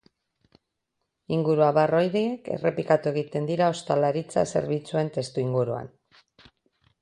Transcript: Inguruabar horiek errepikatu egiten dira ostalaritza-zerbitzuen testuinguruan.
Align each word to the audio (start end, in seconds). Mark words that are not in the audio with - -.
Inguruabar 1.35 1.93
horiek 1.97 2.49
errepikatu 2.55 3.11
egiten 3.11 3.45
dira 3.51 3.69
ostalaritza-zerbitzuen 3.75 5.13
testuinguruan. 5.19 5.93